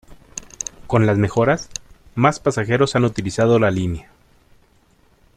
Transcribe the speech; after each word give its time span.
Con 0.87 1.05
las 1.05 1.19
mejoras, 1.19 1.69
más 2.15 2.39
pasajeros 2.39 2.95
han 2.95 3.05
utilizado 3.05 3.59
la 3.59 3.69
línea. 3.69 4.09